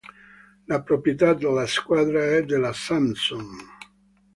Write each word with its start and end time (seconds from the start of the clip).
La 0.65 0.79
proprietà 0.81 1.35
della 1.35 1.67
squadra 1.67 2.25
è 2.35 2.43
della 2.43 2.73
Samsung. 2.73 3.49